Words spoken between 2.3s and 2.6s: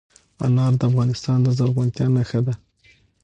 ده.